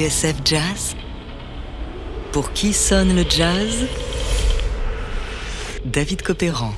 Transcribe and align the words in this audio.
TSF 0.00 0.36
Jazz 0.46 0.96
Pour 2.32 2.54
qui 2.54 2.72
sonne 2.72 3.14
le 3.14 3.22
jazz? 3.28 3.84
David 5.84 6.22
Copéran. 6.22 6.72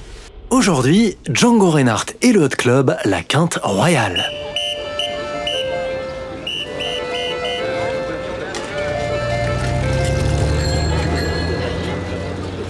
Aujourd'hui, 0.51 1.17
Django 1.33 1.71
Reinhardt 1.71 2.15
et 2.21 2.33
le 2.33 2.43
Hot 2.43 2.49
Club, 2.49 2.97
la 3.05 3.23
quinte 3.23 3.61
royale. 3.63 4.25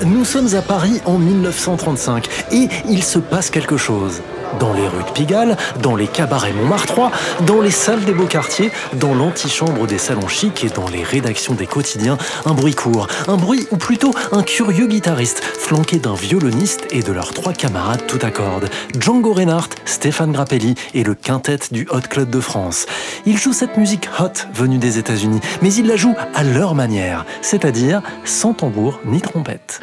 Nous 0.05 0.27
sommes 0.27 0.55
à 0.55 0.61
Paris 0.61 1.01
en 1.07 1.17
1935 1.17 2.29
et 2.53 2.69
il 2.91 3.03
se 3.03 3.19
passe 3.19 3.49
quelque 3.49 3.79
chose. 3.79 4.21
Dans 4.59 4.73
les 4.73 4.87
rues 4.87 5.05
de 5.05 5.11
Pigalle, 5.11 5.57
dans 5.81 5.97
les 5.97 6.07
cabarets 6.07 6.53
Montmartrois, 6.53 7.11
dans 7.47 7.61
les 7.61 7.71
salles 7.71 8.05
des 8.05 8.13
beaux 8.13 8.27
quartiers, 8.27 8.71
dans 8.95 9.15
l'antichambre 9.15 9.87
des 9.87 9.99
salons 9.99 10.29
chics 10.29 10.65
et 10.65 10.69
dans 10.69 10.89
les 10.89 11.03
rédactions 11.03 11.55
des 11.55 11.67
quotidiens, 11.67 12.19
un 12.45 12.53
bruit 12.53 12.75
court, 12.75 13.07
un 13.29 13.37
bruit 13.37 13.67
ou 13.71 13.77
plutôt 13.77 14.15
un 14.31 14.43
curieux 14.43 14.87
guitariste, 14.87 15.43
flanqué 15.43 15.99
d'un 15.99 16.15
violoniste 16.15 16.87
et 16.91 17.03
de 17.03 17.13
leurs 17.13 17.33
trois 17.33 17.53
camarades 17.53 18.07
tout 18.07 18.19
à 18.23 18.31
cordes, 18.31 18.69
Django 18.99 19.33
Reinhardt, 19.33 19.71
Stéphane 19.85 20.33
Grappelli 20.33 20.75
et 20.95 21.03
le 21.03 21.15
quintet 21.15 21.59
du 21.71 21.87
Hot 21.91 22.09
Club 22.09 22.31
de 22.31 22.41
France. 22.41 22.87
Ils 23.27 23.39
jouent 23.39 23.53
cette 23.53 23.77
musique 23.77 24.09
hot 24.19 24.49
venue 24.55 24.79
des 24.79 24.99
États-Unis, 24.99 25.41
mais 25.63 25.73
ils 25.73 25.87
la 25.87 25.97
jouent 25.97 26.17
à 26.35 26.43
leur 26.45 26.75
manière, 26.75 27.25
c'est-à-dire 27.41 28.03
sans 28.25 28.55
tambour 28.55 29.01
ni 29.05 29.21
trompette. 29.21 29.81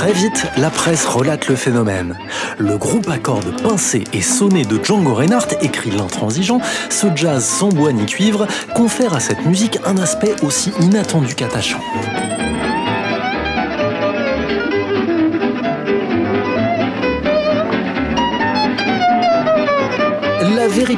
Très 0.00 0.14
vite, 0.14 0.46
la 0.56 0.70
presse 0.70 1.04
relate 1.04 1.48
le 1.48 1.56
phénomène. 1.56 2.16
Le 2.56 2.78
groupe 2.78 3.06
à 3.10 3.18
cordes 3.18 3.60
pincées 3.62 4.04
et 4.14 4.22
sonnées 4.22 4.64
de 4.64 4.82
Django 4.82 5.12
Reinhardt, 5.12 5.54
écrit 5.60 5.90
l'intransigeant, 5.90 6.58
ce 6.88 7.08
jazz 7.14 7.44
sans 7.44 7.68
bois 7.68 7.92
ni 7.92 8.06
cuivre, 8.06 8.46
confère 8.74 9.12
à 9.12 9.20
cette 9.20 9.44
musique 9.44 9.78
un 9.84 9.98
aspect 9.98 10.34
aussi 10.42 10.72
inattendu 10.80 11.34
qu'attachant. 11.34 11.82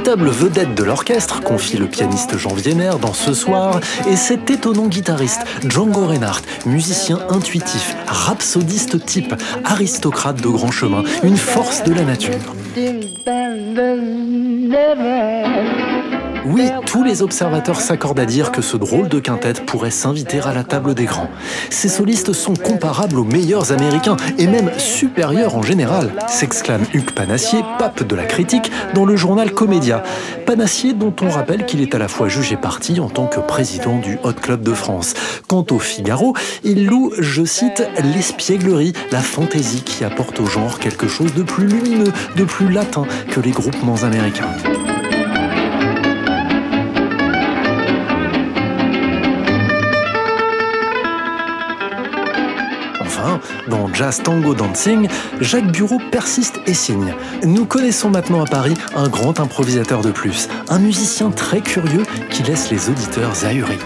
Véritable 0.03 0.31
vedette 0.31 0.75
de 0.75 0.83
l'orchestre, 0.83 1.43
confie 1.43 1.77
le 1.77 1.87
pianiste 1.87 2.37
Jean 2.37 2.53
Vienner 2.55 2.91
dans 3.01 3.13
Ce 3.13 3.35
soir, 3.35 3.79
est 4.09 4.17
cet 4.17 4.51
étonnant 4.51 4.89
guitariste, 4.89 5.43
Django 5.69 6.07
Reinhardt, 6.07 6.43
musicien 6.67 7.21
intuitif, 7.31 7.95
rhapsodiste 8.09 9.05
type, 9.07 9.33
aristocrate 9.65 10.43
de 10.43 10.49
grand 10.49 10.73
chemin, 10.73 11.05
une 11.23 11.37
force 11.37 11.85
de 11.85 11.95
la 11.95 12.03
nature. 12.03 12.33
Oui, 16.45 16.69
tous 16.87 17.05
les 17.05 17.23
observateurs 17.23 17.81
s'accordent 17.81 18.19
à 18.19 18.27
dire 18.27 18.51
que 18.51 18.63
ce 18.63 18.77
drôle 18.77 19.09
de 19.09 19.21
quintet 19.21 19.55
pourrait 19.65 19.91
s'inviter 19.91 20.41
à 20.41 20.53
la 20.53 20.65
table 20.65 20.95
des 20.95 21.05
grands. 21.05 21.31
Ces 21.71 21.89
solistes 21.89 22.33
sont 22.33 22.55
comparables 22.55 23.19
aux 23.19 23.25
meilleurs 23.25 23.73
américains 23.73 24.17
et 24.39 24.47
même 24.47 24.71
supérieurs 24.77 25.57
en 25.57 25.63
général, 25.63 26.13
s'exclame 26.29 26.85
Hugues 26.95 27.13
Panassier, 27.13 27.61
pape 27.79 28.03
de 28.03 28.17
la 28.17 28.25
critique, 28.25 28.73
dans 28.95 29.05
le 29.05 29.15
journal 29.15 29.53
Comédia. 29.53 30.03
Panassier 30.45 30.95
dont 30.95 31.15
on 31.23 31.29
rappelle 31.29 31.65
qu'il 31.65 31.81
est 31.81 31.95
à 31.95 31.99
la 31.99 32.09
fois 32.09 32.29
jugé 32.29 32.57
parti 32.57 32.99
en 32.99 33.09
tant 33.09 33.27
que 33.27 33.39
président 33.39 33.99
du 33.99 34.19
Hot 34.25 34.33
Club 34.33 34.63
de 34.63 34.73
France. 34.73 35.15
Quant 35.47 35.67
au 35.71 35.79
Figaro, 35.79 36.35
il 36.65 36.87
loue, 36.87 37.13
je 37.19 37.45
cite, 37.45 37.85
l'espièglerie, 38.03 38.95
la 39.13 39.21
fantaisie 39.21 39.83
qui 39.83 40.05
apporte 40.05 40.41
au 40.41 40.47
genre 40.47 40.81
quelque 40.81 41.07
chose 41.07 41.35
de 41.35 41.43
plus 41.43 41.67
lumineux, 41.67 42.13
de 42.37 42.45
plus 42.45 42.69
latin 42.69 43.05
que 43.31 43.41
les 43.41 43.53
groupements 43.53 44.03
américains. 44.03 44.49
Dans 53.69 53.93
Jazz 53.93 54.23
Tango 54.23 54.55
Dancing, 54.55 55.09
Jacques 55.41 55.71
Bureau 55.73 55.99
persiste 56.11 56.61
et 56.67 56.75
signe. 56.75 57.15
Nous 57.45 57.65
connaissons 57.65 58.11
maintenant 58.11 58.43
à 58.43 58.47
Paris 58.47 58.75
un 58.95 59.09
grand 59.09 59.41
improvisateur 59.41 60.03
de 60.03 60.11
plus, 60.11 60.49
un 60.69 60.79
musicien 60.79 61.31
très 61.31 61.61
curieux 61.61 62.05
qui 62.31 62.43
laisse 62.43 62.71
les 62.71 62.89
auditeurs 62.89 63.45
ahuris. 63.45 63.79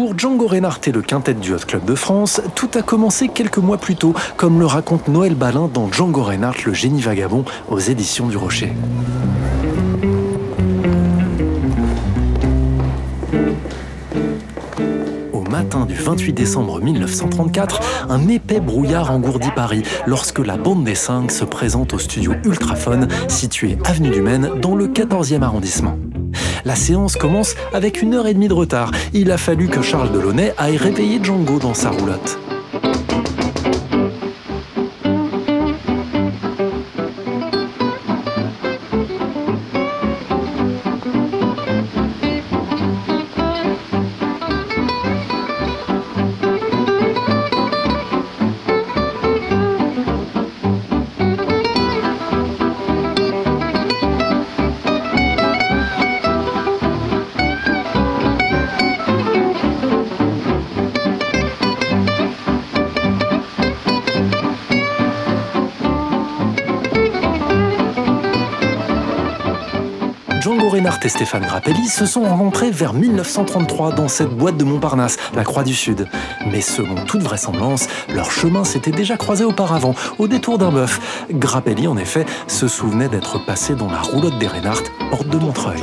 Pour 0.00 0.18
Django 0.18 0.46
Reinhardt 0.46 0.80
et 0.86 0.92
le 0.92 1.02
quintet 1.02 1.34
du 1.34 1.52
Hot 1.52 1.58
Club 1.66 1.84
de 1.84 1.94
France, 1.94 2.40
tout 2.54 2.70
a 2.74 2.80
commencé 2.80 3.28
quelques 3.28 3.58
mois 3.58 3.76
plus 3.76 3.96
tôt, 3.96 4.14
comme 4.38 4.58
le 4.58 4.64
raconte 4.64 5.08
Noël 5.08 5.34
Balin 5.34 5.68
dans 5.72 5.92
Django 5.92 6.22
Reinhardt, 6.22 6.64
le 6.64 6.72
génie 6.72 7.02
vagabond, 7.02 7.44
aux 7.68 7.78
éditions 7.78 8.26
du 8.26 8.38
Rocher. 8.38 8.72
Matin 15.62 15.84
du 15.84 15.94
28 15.94 16.32
décembre 16.32 16.80
1934, 16.80 18.08
un 18.08 18.28
épais 18.28 18.60
brouillard 18.60 19.10
engourdit 19.10 19.50
Paris 19.54 19.82
lorsque 20.06 20.38
la 20.38 20.56
bande 20.56 20.84
des 20.84 20.94
cinq 20.94 21.30
se 21.30 21.44
présente 21.44 21.92
au 21.92 21.98
studio 21.98 22.32
Ultraphone, 22.46 23.08
situé 23.28 23.76
avenue 23.84 24.08
du 24.08 24.22
Maine, 24.22 24.52
dans 24.62 24.74
le 24.74 24.86
14e 24.86 25.42
arrondissement. 25.42 25.98
La 26.64 26.76
séance 26.76 27.14
commence 27.16 27.56
avec 27.74 28.00
une 28.00 28.14
heure 28.14 28.26
et 28.26 28.32
demie 28.32 28.48
de 28.48 28.54
retard. 28.54 28.90
Il 29.12 29.30
a 29.30 29.36
fallu 29.36 29.68
que 29.68 29.82
Charles 29.82 30.12
Delaunay 30.12 30.54
aille 30.56 30.78
réveiller 30.78 31.22
Django 31.22 31.58
dans 31.58 31.74
sa 31.74 31.90
roulotte. 31.90 32.38
Reinhardt 70.80 71.04
et 71.04 71.10
Stéphane 71.10 71.42
Grappelli 71.42 71.88
se 71.88 72.06
sont 72.06 72.22
rencontrés 72.22 72.70
vers 72.70 72.94
1933 72.94 73.92
dans 73.92 74.08
cette 74.08 74.30
boîte 74.30 74.56
de 74.56 74.64
Montparnasse, 74.64 75.18
la 75.34 75.44
Croix 75.44 75.62
du 75.62 75.74
Sud. 75.74 76.06
Mais 76.50 76.62
selon 76.62 76.94
toute 77.04 77.20
vraisemblance, 77.22 77.86
leur 78.08 78.32
chemin 78.32 78.64
s'était 78.64 78.90
déjà 78.90 79.18
croisé 79.18 79.44
auparavant, 79.44 79.94
au 80.18 80.26
détour 80.26 80.56
d'un 80.56 80.70
bœuf. 80.70 81.26
Grappelli, 81.30 81.86
en 81.86 81.98
effet, 81.98 82.24
se 82.46 82.66
souvenait 82.66 83.10
d'être 83.10 83.44
passé 83.44 83.74
dans 83.74 83.90
la 83.90 84.00
roulotte 84.00 84.38
des 84.38 84.46
Reinhardt, 84.46 84.84
porte 85.10 85.28
de 85.28 85.36
Montreuil. 85.36 85.82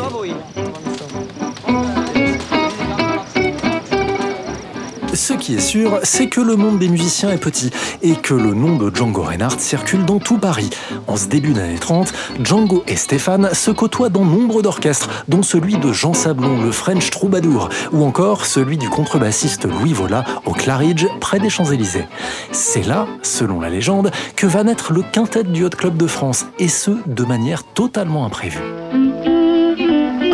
Ce 5.28 5.34
qui 5.34 5.56
est 5.56 5.60
sûr, 5.60 6.00
c'est 6.04 6.28
que 6.28 6.40
le 6.40 6.56
monde 6.56 6.80
des 6.80 6.88
musiciens 6.88 7.32
est 7.32 7.38
petit 7.38 7.70
et 8.02 8.14
que 8.14 8.34
le 8.34 8.54
nom 8.54 8.78
de 8.78 8.96
Django 8.96 9.24
Reinhardt 9.24 9.60
circule 9.60 10.06
dans 10.06 10.20
tout 10.20 10.38
Paris. 10.38 10.70
En 11.06 11.18
ce 11.18 11.28
début 11.28 11.52
d'année 11.52 11.80
30, 11.80 12.14
Django 12.42 12.82
et 12.88 12.96
Stéphane 12.96 13.54
se 13.54 13.70
côtoient 13.70 14.08
dans 14.08 14.24
nombre 14.24 14.62
d'orchestres, 14.62 15.10
dont 15.28 15.44
celui 15.44 15.76
de 15.76 15.92
Jean 15.92 16.14
Sablon, 16.14 16.62
le 16.62 16.72
French 16.72 17.10
Troubadour, 17.10 17.68
ou 17.92 18.06
encore 18.06 18.46
celui 18.46 18.78
du 18.78 18.88
contrebassiste 18.88 19.66
Louis 19.66 19.92
Vola 19.92 20.24
au 20.46 20.54
Claridge, 20.54 21.06
près 21.20 21.40
des 21.40 21.50
Champs-Élysées. 21.50 22.06
C'est 22.54 22.88
là, 22.88 23.06
selon 23.22 23.60
la 23.60 23.70
légende, 23.70 24.12
que 24.38 24.48
va 24.48 24.64
naître 24.64 24.94
le 24.94 25.02
quintet 25.02 25.44
du 25.44 25.66
Hot 25.66 25.72
Club 25.72 25.98
de 25.98 26.08
France, 26.08 26.46
et 26.58 26.70
ce, 26.70 26.92
de 27.06 27.26
manière 27.26 27.66
totalement 27.66 28.26
imprévue. 28.26 28.64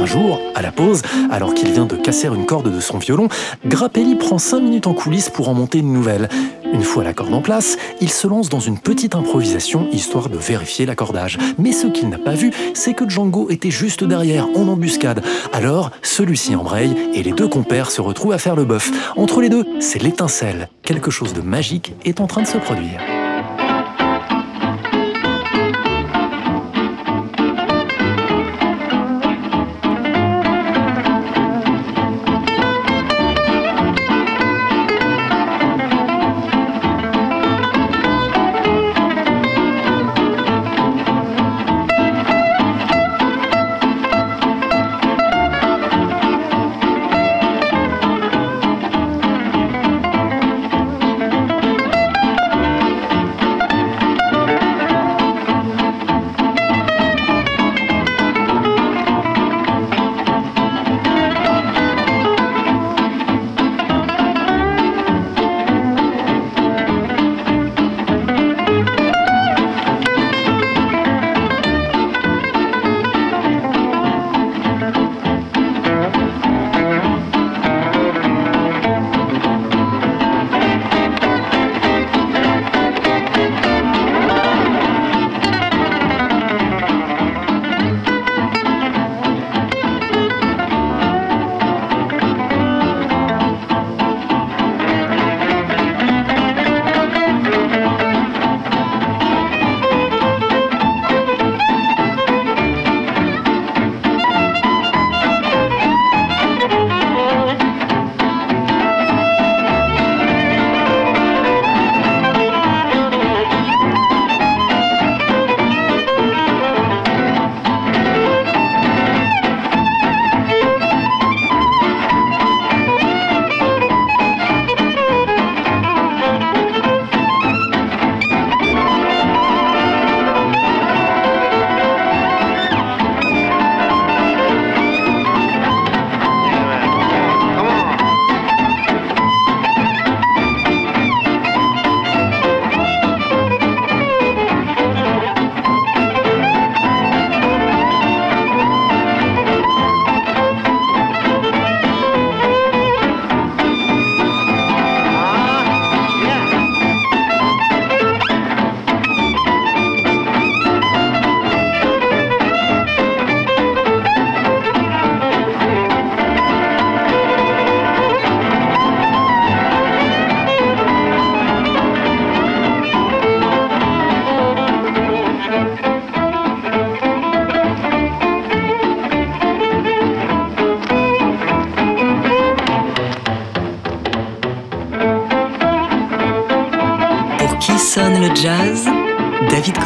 Un 0.04 0.06
jour, 0.06 0.42
à 0.54 0.62
la 0.62 0.74
pause, 0.74 1.02
alors 1.32 1.54
qu'il 1.54 1.72
vient 1.72 1.86
de 1.86 1.96
casser 1.96 2.28
une 2.28 2.46
corde 2.46 2.70
de 2.70 2.82
son 2.82 2.98
violon, 2.98 3.30
Grappelli 3.66 4.16
prend 4.16 4.38
5 4.38 4.60
minutes 4.60 4.86
en 4.86 4.94
coulisses 4.94 5.30
pour 5.30 5.48
en 5.48 5.54
monter 5.54 5.78
une 5.78 5.94
nouvelle. 5.94 6.28
Une 6.74 6.84
fois 6.84 7.06
la 7.06 7.14
corde 7.14 7.34
en 7.34 7.42
place, 7.42 7.78
il 8.02 8.10
se 8.10 8.28
lance 8.28 8.50
dans 8.50 8.60
une 8.60 8.78
petite 8.78 9.16
improvisation 9.16 9.88
histoire 9.94 10.28
de 10.28 10.38
vérifier 10.38 10.86
l'accordage. 10.86 11.38
Mais 11.58 11.72
ce 11.72 11.88
qu'il 11.88 12.10
n'a 12.10 12.18
pas 12.18 12.34
vu, 12.34 12.52
c'est 12.74 12.94
que 12.94 13.08
Django 13.08 13.50
était 13.50 13.72
juste 13.72 14.04
derrière, 14.04 14.50
en 14.58 14.68
embuscade. 14.68 15.24
Alors, 15.54 15.90
celui-ci 16.02 16.54
embraye 16.54 16.94
et 17.14 17.24
les 17.24 17.32
deux 17.32 17.48
compères 17.48 17.90
se 17.90 18.02
retrouvent 18.02 18.34
à 18.34 18.40
faire 18.40 18.58
le 18.58 18.66
bœuf. 18.66 18.92
Entre 19.16 19.40
les 19.40 19.48
deux, 19.48 19.66
c'est 19.80 20.04
l'étincelle. 20.04 20.68
Quelque 20.82 21.12
chose 21.12 21.34
de 21.34 21.40
magique 21.40 21.94
est 22.04 22.20
en 22.20 22.28
train 22.28 22.42
de 22.42 22.48
se 22.48 22.58
produire. 22.58 23.00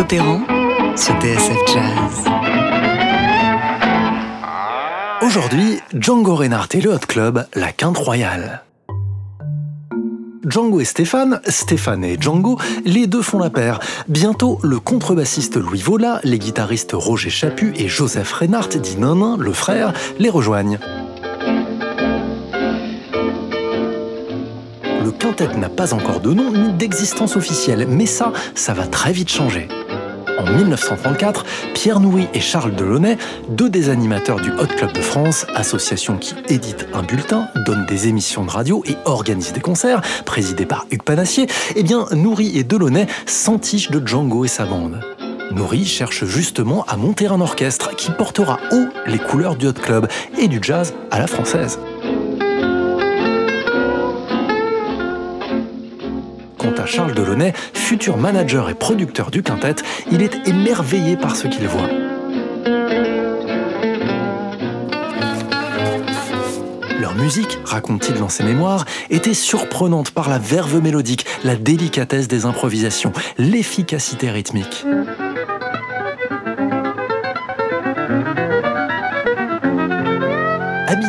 Sur. 0.09 0.39
Aujourd'hui, 5.21 5.79
Django 5.93 6.35
Reinhardt 6.35 6.69
et 6.75 6.81
le 6.81 6.91
Hot 6.91 6.99
Club, 7.07 7.45
la 7.55 7.73
quinte 7.73 7.97
royale. 7.97 8.63
Django 10.47 10.79
et 10.79 10.85
Stéphane, 10.85 11.41
Stéphane 11.47 12.05
et 12.05 12.17
Django, 12.19 12.57
les 12.85 13.07
deux 13.07 13.21
font 13.21 13.39
la 13.39 13.49
paire. 13.49 13.79
Bientôt, 14.07 14.59
le 14.63 14.79
contrebassiste 14.79 15.57
Louis 15.57 15.81
Vola, 15.81 16.21
les 16.23 16.39
guitaristes 16.39 16.93
Roger 16.93 17.29
Chaput 17.29 17.73
et 17.75 17.89
Joseph 17.89 18.31
Reinhardt, 18.31 18.77
dit 18.77 18.97
Nanin, 18.97 19.35
le 19.37 19.51
frère, 19.51 19.91
les 20.19 20.29
rejoignent. 20.29 20.79
Le 25.03 25.11
quintet 25.11 25.53
n'a 25.57 25.69
pas 25.69 25.93
encore 25.93 26.21
de 26.21 26.31
nom 26.33 26.51
ni 26.51 26.71
d'existence 26.71 27.35
officielle, 27.35 27.85
mais 27.89 28.05
ça, 28.05 28.31
ça 28.55 28.73
va 28.73 28.87
très 28.87 29.11
vite 29.11 29.29
changer. 29.29 29.67
En 30.37 30.45
1934, 30.45 31.45
Pierre 31.73 31.99
Noury 31.99 32.27
et 32.33 32.39
Charles 32.39 32.75
Delaunay, 32.75 33.17
deux 33.49 33.69
des 33.69 33.89
animateurs 33.89 34.39
du 34.39 34.51
Hot 34.51 34.67
Club 34.67 34.93
de 34.93 35.01
France, 35.01 35.47
association 35.55 36.17
qui 36.17 36.35
édite 36.47 36.87
un 36.93 37.01
bulletin, 37.01 37.47
donne 37.65 37.85
des 37.87 38.07
émissions 38.07 38.45
de 38.45 38.51
radio 38.51 38.83
et 38.85 38.95
organise 39.05 39.53
des 39.53 39.61
concerts, 39.61 40.01
présidés 40.25 40.67
par 40.67 40.85
Hugues 40.91 41.03
Panassier, 41.03 41.47
eh 41.75 41.83
bien 41.83 42.05
Noury 42.11 42.57
et 42.57 42.63
Delaunay 42.63 43.07
s'entichent 43.25 43.89
de 43.89 44.05
Django 44.05 44.45
et 44.45 44.47
sa 44.49 44.65
bande. 44.65 45.01
Noury 45.51 45.85
cherche 45.85 46.25
justement 46.25 46.83
à 46.87 46.97
monter 46.97 47.27
un 47.27 47.41
orchestre 47.41 47.95
qui 47.95 48.11
portera 48.11 48.59
haut 48.71 48.87
les 49.07 49.17
couleurs 49.17 49.55
du 49.55 49.67
Hot 49.67 49.73
Club 49.73 50.07
et 50.37 50.47
du 50.47 50.59
jazz 50.61 50.93
à 51.09 51.19
la 51.19 51.27
française. 51.27 51.79
Quant 56.57 56.73
à 56.77 56.85
Charles 56.85 57.13
Delaunay, 57.13 57.53
futur 57.73 58.17
manager 58.17 58.69
et 58.69 58.73
producteur 58.73 59.31
du 59.31 59.43
quintet, 59.43 59.75
il 60.11 60.21
est 60.21 60.47
émerveillé 60.47 61.15
par 61.15 61.35
ce 61.35 61.47
qu'il 61.47 61.67
voit. 61.67 61.87
Leur 66.99 67.13
musique, 67.15 67.59
raconte-t-il 67.63 68.19
dans 68.19 68.29
ses 68.29 68.43
mémoires, 68.43 68.85
était 69.09 69.35
surprenante 69.35 70.11
par 70.11 70.29
la 70.29 70.39
verve 70.39 70.81
mélodique, 70.81 71.25
la 71.43 71.55
délicatesse 71.55 72.27
des 72.27 72.45
improvisations, 72.45 73.13
l'efficacité 73.37 74.31
rythmique. 74.31 74.85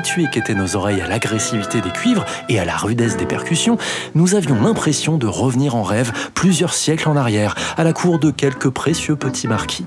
Habitués 0.09 0.29
qu'étaient 0.33 0.55
nos 0.55 0.75
oreilles 0.77 1.03
à 1.03 1.07
l'agressivité 1.07 1.81
des 1.81 1.91
cuivres 1.91 2.25
et 2.49 2.59
à 2.59 2.65
la 2.65 2.77
rudesse 2.77 3.17
des 3.17 3.27
percussions, 3.27 3.77
nous 4.15 4.35
avions 4.35 4.61
l'impression 4.62 5.19
de 5.19 5.27
revenir 5.27 5.77
en 5.77 5.83
rêve 5.83 6.12
plusieurs 6.35 6.73
siècles 6.73 7.09
en 7.09 7.17
arrière, 7.17 7.55
à 7.77 7.85
la 7.85 7.93
cour 7.93 8.19
de 8.19 8.31
quelques 8.31 8.71
précieux 8.71 9.17
petits 9.17 9.49
marquis. 9.49 9.85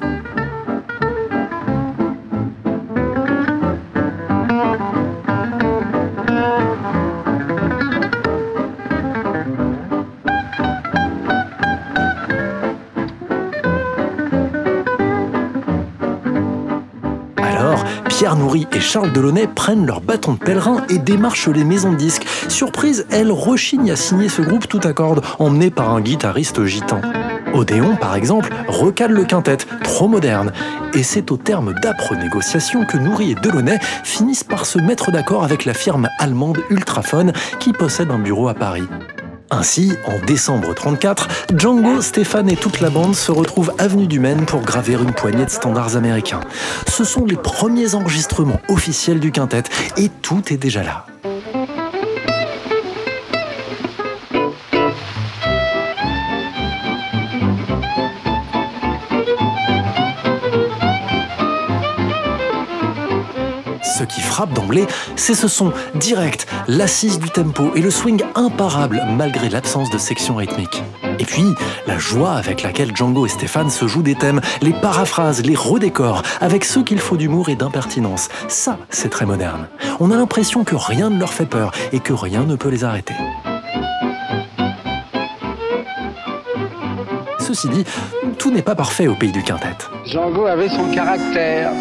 Pierre 18.22 18.36
Noury 18.36 18.68
et 18.72 18.80
Charles 18.80 19.12
Delaunay 19.14 19.48
prennent 19.48 19.88
leur 19.88 20.00
bâton 20.00 20.34
de 20.34 20.38
pèlerin 20.38 20.86
et 20.90 21.00
démarchent 21.00 21.48
les 21.48 21.64
maisons 21.64 21.92
de 21.92 21.98
disques. 21.98 22.28
Surprise, 22.50 23.08
elles 23.10 23.32
rechignent 23.32 23.90
à 23.90 23.96
signer 23.96 24.30
ce 24.30 24.44
groupe 24.44 24.68
tout 24.68 24.80
à 24.84 24.94
cordes, 24.94 25.24
emmené 25.40 25.72
par 25.72 25.90
un 25.90 26.02
guitariste 26.02 26.64
gitan. 26.66 27.02
Odéon, 27.56 27.96
par 27.96 28.14
exemple, 28.14 28.54
recale 28.68 29.14
le 29.14 29.24
quintet, 29.24 29.58
trop 29.84 30.08
moderne. 30.08 30.52
Et 30.94 31.02
c'est 31.02 31.32
au 31.32 31.38
terme 31.38 31.74
d'âpres 31.82 32.14
négociations 32.14 32.86
que 32.86 32.98
Noury 32.98 33.32
et 33.32 33.36
Delaunay 33.42 33.80
finissent 34.04 34.44
par 34.44 34.68
se 34.68 34.78
mettre 34.78 35.10
d'accord 35.10 35.44
avec 35.44 35.66
la 35.66 35.74
firme 35.74 36.08
allemande 36.20 36.60
Ultraphone 36.70 37.34
qui 37.60 37.74
possède 37.74 38.12
un 38.12 38.20
bureau 38.20 38.50
à 38.50 38.54
Paris. 38.54 38.88
Ainsi, 39.54 39.92
en 40.06 40.18
décembre 40.26 40.74
34, 40.74 41.28
Django, 41.58 42.02
Stéphane 42.02 42.50
et 42.50 42.56
toute 42.56 42.80
la 42.80 42.90
bande 42.90 43.16
se 43.16 43.34
retrouvent 43.34 43.74
avenue 43.78 44.08
du 44.08 44.22
Maine 44.22 44.46
pour 44.46 44.62
graver 44.62 44.94
une 44.94 45.12
poignée 45.12 45.44
de 45.44 45.50
standards 45.50 45.98
américains. 45.98 46.40
Ce 46.88 47.04
sont 47.04 47.26
les 47.26 47.36
premiers 47.36 47.94
enregistrements 47.94 48.62
officiels 48.70 49.20
du 49.20 49.34
quintet 49.34 49.64
et 49.98 50.08
tout 50.22 50.54
est 50.54 50.58
déjà 50.58 50.84
là. 50.84 51.06
Ce 64.02 64.06
qui 64.08 64.22
frappe 64.22 64.52
d'emblée, 64.54 64.88
c'est 65.16 65.36
ce 65.36 65.48
son 65.48 65.72
direct, 65.94 66.48
l'assise 66.68 67.20
du 67.20 67.30
tempo 67.30 67.72
et 67.76 67.82
le 67.82 67.92
swing 67.92 68.24
imparable 68.34 69.00
malgré 69.16 69.48
l'absence 69.48 69.92
de 69.92 70.00
section 70.00 70.38
rythmique. 70.38 70.82
Et 71.20 71.24
puis, 71.24 71.46
la 71.86 72.00
joie 72.00 72.32
avec 72.32 72.64
laquelle 72.64 72.96
Django 72.96 73.28
et 73.28 73.30
Stéphane 73.30 73.70
se 73.70 73.86
jouent 73.86 74.02
des 74.02 74.16
thèmes, 74.16 74.42
les 74.64 74.74
paraphrases, 74.74 75.44
les 75.46 75.54
redécors, 75.54 76.24
avec 76.40 76.66
ce 76.66 76.80
qu'il 76.80 76.98
faut 76.98 77.16
d'humour 77.16 77.50
et 77.50 77.56
d'impertinence. 77.56 78.30
Ça, 78.48 78.80
c'est 78.90 79.10
très 79.10 79.28
moderne. 79.28 79.68
On 80.00 80.10
a 80.10 80.16
l'impression 80.16 80.64
que 80.64 80.76
rien 80.76 81.12
ne 81.12 81.20
leur 81.20 81.32
fait 81.32 81.46
peur 81.46 81.72
et 81.92 82.00
que 82.00 82.14
rien 82.14 82.42
ne 82.42 82.56
peut 82.56 82.70
les 82.70 82.84
arrêter. 82.84 83.14
Ceci 87.38 87.70
dit, 87.70 87.86
tout 88.40 88.50
n'est 88.50 88.64
pas 88.64 88.74
parfait 88.74 89.06
au 89.06 89.14
pays 89.14 89.32
du 89.32 89.44
quintet. 89.44 89.78
Django 90.06 90.48
avait 90.48 90.70
son 90.70 90.90
caractère. 90.92 91.72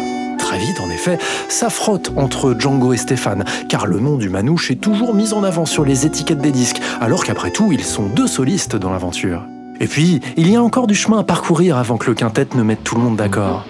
Très 0.51 0.59
vite, 0.59 0.81
en 0.81 0.89
effet, 0.89 1.17
ça 1.47 1.69
frotte 1.69 2.11
entre 2.17 2.53
Django 2.59 2.91
et 2.91 2.97
Stéphane, 2.97 3.45
car 3.69 3.87
le 3.87 4.01
nom 4.01 4.17
du 4.17 4.27
manouche 4.27 4.69
est 4.69 4.75
toujours 4.75 5.13
mis 5.13 5.31
en 5.31 5.45
avant 5.45 5.65
sur 5.65 5.85
les 5.85 6.05
étiquettes 6.05 6.41
des 6.41 6.51
disques, 6.51 6.81
alors 6.99 7.23
qu'après 7.23 7.51
tout, 7.51 7.71
ils 7.71 7.85
sont 7.85 8.07
deux 8.07 8.27
solistes 8.27 8.75
dans 8.75 8.91
l'aventure. 8.91 9.43
Et 9.79 9.87
puis, 9.87 10.19
il 10.35 10.51
y 10.51 10.57
a 10.57 10.61
encore 10.61 10.87
du 10.87 10.93
chemin 10.93 11.19
à 11.19 11.23
parcourir 11.23 11.77
avant 11.77 11.95
que 11.95 12.07
le 12.07 12.15
quintet 12.15 12.49
ne 12.53 12.63
mette 12.63 12.83
tout 12.83 12.95
le 12.95 13.01
monde 13.01 13.15
d'accord. 13.15 13.65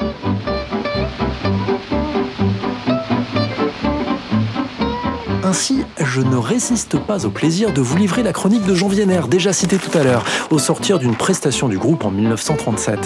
Ainsi, 5.44 5.84
je 6.12 6.20
ne 6.20 6.36
résiste 6.36 7.00
pas 7.00 7.25
au 7.25 7.30
plaisir 7.30 7.72
de 7.72 7.80
vous 7.80 7.96
livrer 7.96 8.22
la 8.22 8.34
chronique 8.34 8.65
de 8.65 8.75
Jean 8.75 8.89
Vienner, 8.89 9.22
déjà 9.30 9.53
citée 9.53 9.77
tout 9.77 9.98
à 9.98 10.03
l'heure, 10.03 10.25
au 10.50 10.60
sortir 10.60 11.00
d'une 11.00 11.15
prestation 11.15 11.70
du 11.70 11.77
groupe 11.77 12.03
en 12.03 12.12
1937. 12.12 13.00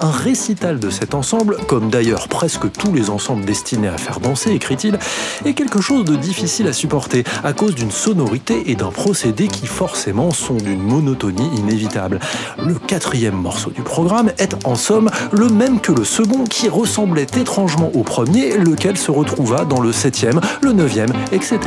Un 0.00 0.10
récital 0.10 0.80
de 0.80 0.88
cet 0.88 1.14
ensemble, 1.14 1.58
comme 1.68 1.90
d'ailleurs 1.90 2.28
presque 2.28 2.72
tous 2.72 2.94
les 2.94 3.10
ensembles 3.10 3.44
destinés 3.44 3.88
à 3.88 3.98
faire 3.98 4.18
danser, 4.18 4.50
écrit-il, 4.50 4.98
est 5.44 5.52
quelque 5.52 5.82
chose 5.82 6.04
de 6.04 6.16
difficile 6.16 6.68
à 6.68 6.72
supporter 6.72 7.22
à 7.44 7.52
cause 7.52 7.74
d'une 7.74 7.90
sonorité 7.90 8.70
et 8.70 8.76
d'un 8.76 8.90
procédé 8.90 9.48
qui 9.48 9.66
forcément 9.66 10.30
sont 10.30 10.56
d'une 10.56 10.82
monotonie 10.82 11.50
inévitable. 11.58 12.18
Le 12.64 12.74
quatrième 12.74 13.36
morceau 13.36 13.70
du 13.70 13.82
programme 13.82 14.32
est 14.38 14.56
en 14.64 14.74
somme 14.74 15.10
le 15.32 15.48
même 15.48 15.80
que 15.80 15.92
le 15.92 16.04
second 16.04 16.44
qui 16.44 16.70
ressemblait 16.70 17.26
étrangement 17.36 17.90
au 17.94 18.02
premier, 18.02 18.56
lequel 18.56 18.96
se 18.96 19.10
retrouva 19.10 19.66
dans 19.66 19.80
le 19.80 19.92
septième, 19.92 20.40
le 20.62 20.72
neuvième, 20.72 21.12
etc. 21.30 21.58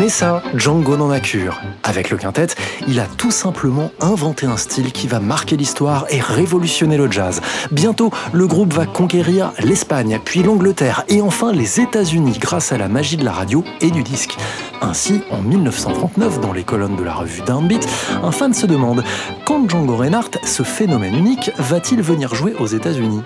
Mais 0.00 0.08
ça, 0.08 0.42
Django 0.54 0.96
n'en 0.96 1.10
a 1.10 1.18
cure. 1.18 1.60
Avec 1.82 2.10
le 2.10 2.16
quintet, 2.16 2.46
il 2.86 3.00
a 3.00 3.06
tout 3.06 3.32
simplement 3.32 3.90
inventé 4.00 4.46
un 4.46 4.56
style 4.56 4.92
qui 4.92 5.08
va 5.08 5.18
marquer 5.18 5.56
l'histoire 5.56 6.06
et 6.08 6.20
révolutionner 6.20 6.96
le 6.96 7.10
jazz. 7.10 7.40
Bientôt, 7.72 8.12
le 8.32 8.46
groupe 8.46 8.72
va 8.72 8.86
conquérir 8.86 9.52
l'Espagne, 9.58 10.20
puis 10.24 10.42
l'Angleterre 10.42 11.04
et 11.08 11.20
enfin 11.20 11.52
les 11.52 11.80
États-Unis 11.80 12.38
grâce 12.38 12.70
à 12.70 12.78
la 12.78 12.88
magie 12.88 13.16
de 13.16 13.24
la 13.24 13.32
radio 13.32 13.64
et 13.80 13.90
du 13.90 14.04
disque. 14.04 14.36
Ainsi, 14.80 15.20
en 15.30 15.42
1939, 15.42 16.40
dans 16.40 16.52
les 16.52 16.62
colonnes 16.62 16.96
de 16.96 17.02
la 17.02 17.14
revue 17.14 17.42
Downbeat, 17.42 17.88
un 18.22 18.30
fan 18.30 18.54
se 18.54 18.66
demande 18.66 19.02
quand 19.46 19.68
Django 19.68 19.96
Reinhardt, 19.96 20.38
ce 20.44 20.62
phénomène 20.62 21.16
unique, 21.16 21.50
va-t-il 21.58 22.02
venir 22.02 22.34
jouer 22.34 22.54
aux 22.60 22.66
États-Unis? 22.66 23.22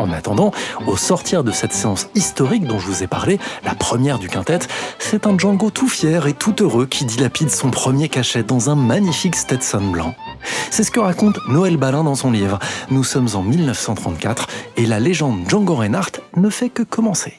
En 0.00 0.12
attendant, 0.12 0.52
au 0.86 0.96
sortir 0.96 1.44
de 1.44 1.52
cette 1.52 1.72
séance 1.72 2.08
historique 2.14 2.64
dont 2.64 2.78
je 2.78 2.86
vous 2.86 3.02
ai 3.02 3.06
parlé, 3.06 3.38
la 3.64 3.74
première 3.74 4.18
du 4.18 4.28
quintet, 4.28 4.60
c'est 4.98 5.26
un 5.26 5.36
Django 5.36 5.70
tout 5.70 5.88
fier 5.88 6.26
et 6.26 6.32
tout 6.32 6.54
heureux 6.60 6.86
qui 6.86 7.04
dilapide 7.04 7.50
son 7.50 7.70
premier 7.70 8.08
cachet 8.08 8.42
dans 8.42 8.70
un 8.70 8.74
magnifique 8.74 9.36
Stetson 9.36 9.90
blanc. 9.90 10.14
C'est 10.70 10.84
ce 10.84 10.90
que 10.90 11.00
raconte 11.00 11.38
Noël 11.48 11.76
Balin 11.76 12.04
dans 12.04 12.14
son 12.14 12.30
livre. 12.30 12.58
Nous 12.90 13.04
sommes 13.04 13.28
en 13.34 13.42
1934 13.42 14.46
et 14.76 14.86
la 14.86 15.00
légende 15.00 15.48
Django 15.48 15.74
Reinhardt 15.74 16.20
ne 16.36 16.48
fait 16.48 16.70
que 16.70 16.82
commencer. 16.82 17.34